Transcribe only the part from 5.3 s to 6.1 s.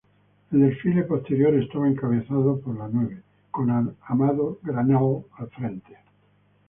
al frente.